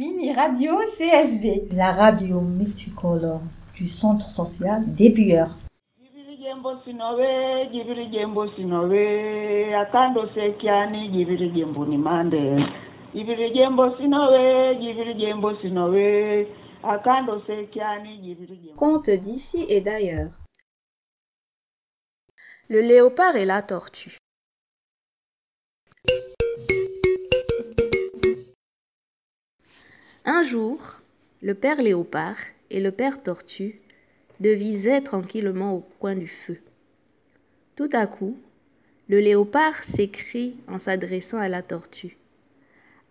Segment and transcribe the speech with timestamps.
[0.00, 1.74] Mini Radio CSB.
[1.74, 3.42] La radio multicolore
[3.74, 5.58] du centre social des Bueurs.
[18.78, 20.30] Conte d'ici et d'ailleurs.
[22.70, 24.16] Le léopard et la tortue.
[30.32, 30.78] Un jour,
[31.42, 32.36] le père léopard
[32.70, 33.80] et le père tortue
[34.38, 36.56] devisaient tranquillement au coin du feu.
[37.74, 38.38] Tout à coup,
[39.08, 42.16] le léopard s'écrie en s'adressant à la tortue.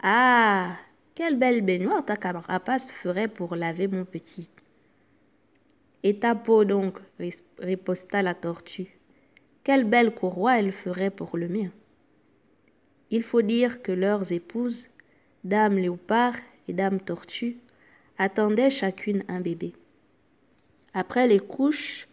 [0.00, 0.76] Ah.
[1.16, 4.48] Quelle belle baignoire ta carapace ferait pour laver mon petit.
[6.04, 7.00] Et ta peau donc,
[7.58, 8.96] riposta la tortue.
[9.64, 11.72] Quelle belle courroie elle ferait pour le mien.
[13.10, 14.88] Il faut dire que leurs épouses,
[15.42, 16.36] Dame Léopard
[16.68, 17.56] et Dame Tortue,
[18.18, 19.72] attendaient chacune un bébé.
[20.94, 22.08] Après les couches,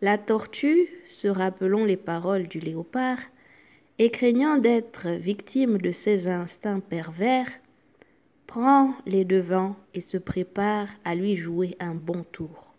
[0.00, 3.18] la tortue, se rappelant les paroles du léopard,
[3.98, 7.50] et craignant d'être victime de ses instincts pervers,
[8.46, 12.74] prend les devants et se prépare à lui jouer un bon tour.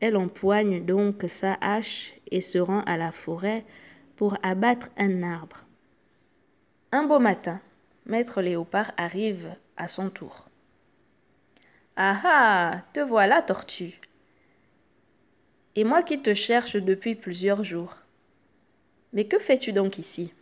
[0.00, 3.64] Elle empoigne donc sa hache et se rend à la forêt
[4.16, 5.64] pour abattre un arbre.
[6.92, 7.60] Un beau matin,
[8.04, 10.48] Maître Léopard arrive à son tour.
[11.96, 14.00] Ah ah, te voilà, tortue.
[15.76, 17.96] Et moi qui te cherche depuis plusieurs jours.
[19.12, 20.32] Mais que fais-tu donc ici?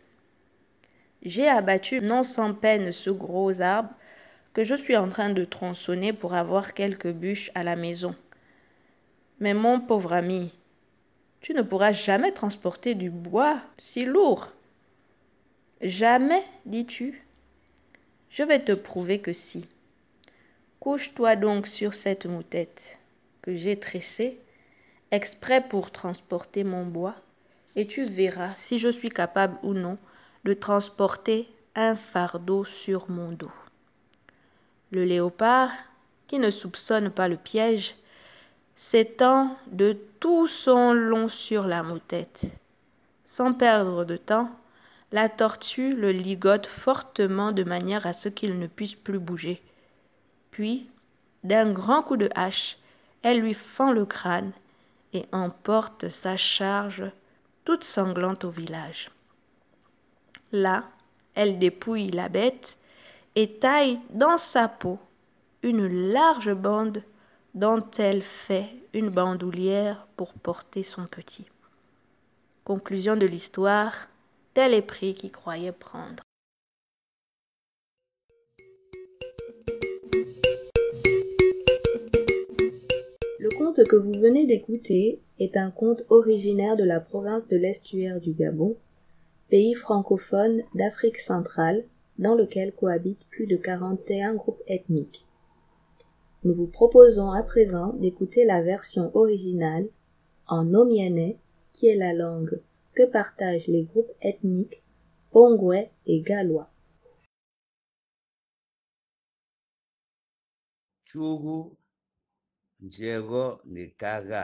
[1.21, 3.93] J'ai abattu non sans peine ce gros arbre
[4.53, 8.15] que je suis en train de tronçonner pour avoir quelques bûches à la maison.
[9.39, 10.51] Mais mon pauvre ami,
[11.41, 14.49] tu ne pourras jamais transporter du bois si lourd.
[15.81, 17.25] Jamais, dis-tu
[18.33, 19.67] Je vais te prouver que si.
[20.79, 22.97] Couche-toi donc sur cette moutette
[23.43, 24.39] que j'ai tressée
[25.11, 27.13] exprès pour transporter mon bois,
[27.75, 29.99] et tu verras si je suis capable ou non
[30.45, 33.51] de transporter un fardeau sur mon dos.
[34.89, 35.71] Le léopard,
[36.25, 37.95] qui ne soupçonne pas le piège,
[38.75, 42.41] s'étend de tout son long sur la moutette.
[43.25, 44.49] Sans perdre de temps,
[45.13, 49.61] la tortue le ligote fortement de manière à ce qu'il ne puisse plus bouger.
[50.49, 50.89] Puis,
[51.43, 52.77] d'un grand coup de hache,
[53.21, 54.51] elle lui fend le crâne
[55.13, 57.03] et emporte sa charge
[57.63, 59.11] toute sanglante au village.
[60.51, 60.83] Là,
[61.35, 62.75] elle dépouille la bête
[63.35, 64.99] et taille dans sa peau
[65.61, 67.03] une large bande
[67.53, 71.45] dont elle fait une bandoulière pour porter son petit.
[72.65, 74.07] Conclusion de l'histoire,
[74.53, 76.23] tel est prix qui croyait prendre.
[83.39, 88.21] Le conte que vous venez d'écouter est un conte originaire de la province de l'estuaire
[88.21, 88.77] du Gabon,
[89.49, 91.83] pays francophone d'Afrique centrale,
[92.19, 95.25] dans lequel cohabitent plus de 41 groupes ethniques.
[96.43, 99.87] Nous vous proposons à présent d'écouter la version originale
[100.47, 101.37] en omianais,
[101.73, 102.59] qui est la langue
[102.95, 104.81] que partagent les groupes ethniques
[105.31, 106.69] Pongwe et Gallois.
[111.03, 111.77] Chugu
[112.79, 114.43] Njego Nekaga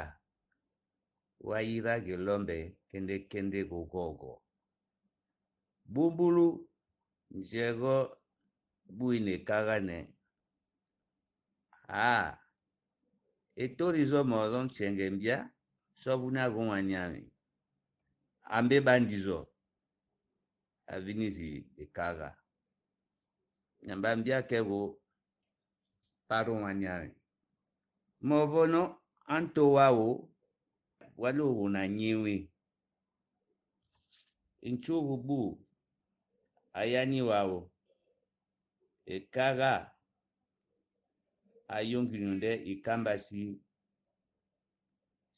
[1.41, 4.41] Waira Gelombe Kende Kende Gogogo.
[5.85, 6.67] Bubulu
[7.31, 8.17] Njego
[8.85, 9.99] Buine Kagane
[11.87, 12.39] Ah
[13.55, 15.37] Etorizo Moron Chengembia
[15.93, 17.31] Sovuna Gomanyami
[18.57, 19.37] ambebandizo
[20.93, 21.49] avinizi
[21.83, 22.29] ekaga
[23.85, 24.79] nyamba mbiakego
[26.29, 27.09] paro wanyawe
[28.29, 28.81] movono
[29.35, 30.09] anto wawo
[31.21, 32.35] waluhu na nyiwi
[34.67, 35.39] inchuvu bu
[36.79, 37.59] ayani wawo
[39.15, 39.71] ekaga
[41.75, 43.41] ayunginyunde ikamba si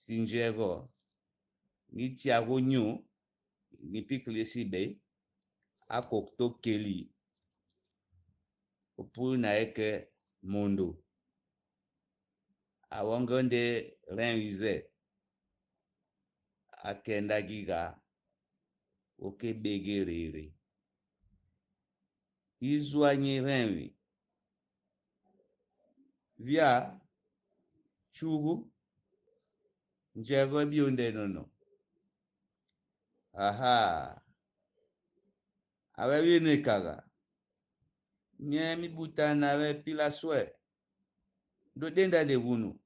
[0.02, 0.70] sinjego
[1.96, 2.86] nitiago nyu
[3.92, 4.82] nipikili sibe
[5.98, 6.98] akokto keli
[9.00, 9.90] opulu na ye ke
[12.98, 13.64] awongo nde
[14.18, 14.74] renwize
[16.90, 17.82] akendaki ga
[19.26, 20.44] okebegerere
[22.72, 23.88] izwi anyi renwi
[26.46, 26.70] via
[28.14, 28.54] chugu
[30.16, 31.44] njego biondenono
[33.34, 34.22] aha
[36.02, 37.04] awe wine kaga
[38.40, 40.40] mie mi buta na we pila swe
[41.76, 42.80] do denda de wunu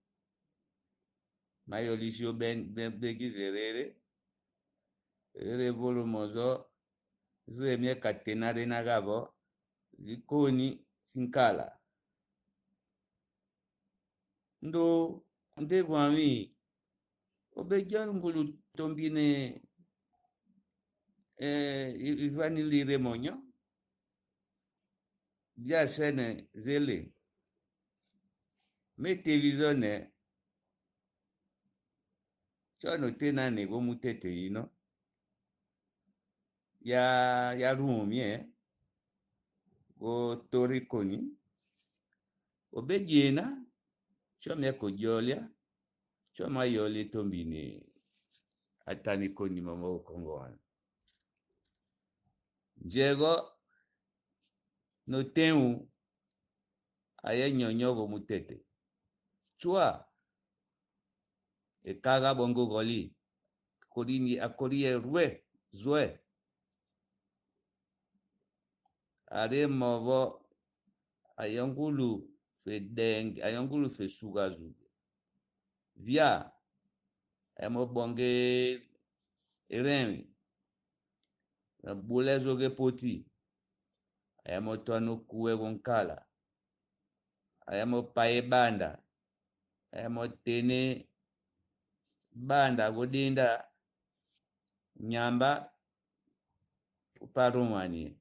[1.68, 3.96] ma yolisio ben ben begize rere
[5.34, 6.70] rere volumo zo
[7.48, 9.34] zire mie katena rena gavo
[9.98, 11.80] zikoni sinkala
[14.62, 14.86] ndo
[15.58, 16.56] nde gwami
[17.56, 18.42] obeja ngulu
[18.78, 19.26] tombine
[21.38, 23.44] Ιβάνι Λιρεμόνιο,
[25.54, 27.16] για σένα ζελή.
[28.94, 30.14] Με τη βυζόνε,
[32.78, 34.72] τσόνο την ανεβό μου τέτε είναι,
[36.80, 38.50] για, για ρούμιε,
[39.98, 41.38] ο τωρικόνι,
[42.70, 43.68] ο μπεγγίνα,
[44.38, 45.56] τσό μια κογιόλια,
[46.32, 47.86] τσό μαγιόλι τον πίνει,
[48.84, 50.65] ατανικόνι μαμό κογκόνα.
[52.82, 53.52] Koni mamo kongo wana jego
[55.08, 55.92] no temu
[57.24, 58.66] aye nyonyogo mutete.
[59.58, 60.06] Chua
[61.84, 63.16] e kaga bongo goli.
[63.90, 66.20] Korini akorie rue zwe.
[69.28, 70.46] Are movo
[71.38, 72.30] ayongulu
[72.64, 74.74] fe deng ayongulu fe sugazu
[75.96, 76.52] via
[77.58, 78.82] emo bonge
[79.70, 80.35] remi
[81.86, 83.14] Rebula ezorepoti
[84.46, 86.18] ayama otwana kuwe konkala.
[87.70, 88.90] Ayama opaya banda.
[89.92, 90.80] Ayama otene
[92.48, 93.48] banda kudinda
[95.00, 95.72] nyamba
[97.22, 98.12] upata umwaniye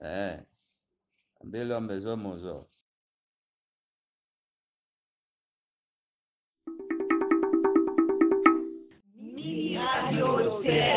[0.00, 0.42] eh
[1.40, 2.54] ambelo mbezo mozo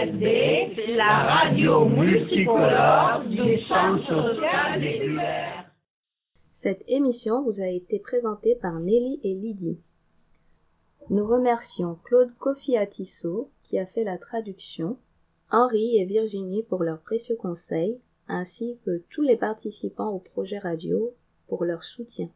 [0.01, 5.17] La radio multicolore du Centre social des.
[6.63, 9.77] Cette émission vous a été présentée par Nelly et Lydie.
[11.09, 14.97] Nous remercions Claude Kofi Atisso qui a fait la traduction,
[15.51, 17.99] Henri et Virginie pour leurs précieux conseils,
[18.29, 21.13] ainsi que tous les participants au projet radio
[21.49, 22.29] pour leur soutien.